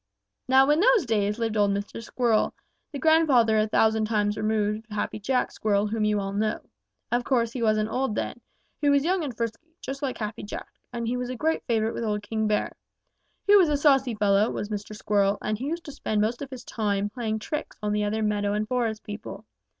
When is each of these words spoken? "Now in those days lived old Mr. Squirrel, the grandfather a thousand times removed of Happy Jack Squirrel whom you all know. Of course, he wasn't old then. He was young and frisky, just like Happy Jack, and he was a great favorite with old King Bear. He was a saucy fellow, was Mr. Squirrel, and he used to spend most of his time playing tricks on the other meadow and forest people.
"Now 0.47 0.67
in 0.71 0.79
those 0.79 1.05
days 1.05 1.37
lived 1.37 1.55
old 1.55 1.69
Mr. 1.69 2.03
Squirrel, 2.03 2.55
the 2.91 2.97
grandfather 2.97 3.59
a 3.59 3.67
thousand 3.67 4.05
times 4.05 4.35
removed 4.35 4.85
of 4.89 4.95
Happy 4.95 5.19
Jack 5.19 5.51
Squirrel 5.51 5.85
whom 5.85 6.05
you 6.05 6.19
all 6.19 6.33
know. 6.33 6.61
Of 7.11 7.23
course, 7.23 7.51
he 7.53 7.61
wasn't 7.61 7.91
old 7.91 8.15
then. 8.15 8.41
He 8.81 8.89
was 8.89 9.05
young 9.05 9.23
and 9.23 9.37
frisky, 9.37 9.75
just 9.79 10.01
like 10.01 10.17
Happy 10.17 10.41
Jack, 10.41 10.73
and 10.91 11.07
he 11.07 11.17
was 11.17 11.29
a 11.29 11.35
great 11.35 11.63
favorite 11.67 11.93
with 11.93 12.03
old 12.03 12.23
King 12.23 12.47
Bear. 12.47 12.75
He 13.45 13.55
was 13.55 13.69
a 13.69 13.77
saucy 13.77 14.15
fellow, 14.15 14.49
was 14.49 14.69
Mr. 14.69 14.95
Squirrel, 14.95 15.37
and 15.39 15.59
he 15.59 15.67
used 15.67 15.83
to 15.85 15.91
spend 15.91 16.19
most 16.19 16.41
of 16.41 16.49
his 16.49 16.63
time 16.65 17.11
playing 17.11 17.37
tricks 17.37 17.77
on 17.83 17.93
the 17.93 18.03
other 18.03 18.23
meadow 18.23 18.53
and 18.53 18.67
forest 18.67 19.03
people. 19.03 19.45